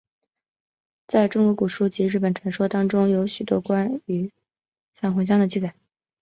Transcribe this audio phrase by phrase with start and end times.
[1.05, 4.31] 在中国古书及日本传说当中有许多关于
[4.95, 5.75] 返魂香的记载。